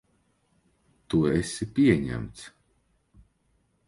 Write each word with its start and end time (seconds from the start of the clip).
Tu 1.13 1.19
esi 1.33 1.67
pieņemts. 1.79 2.47